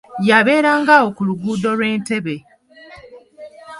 [0.27, 2.35] Yabeeranga awo ku luguudo lw'entebbe.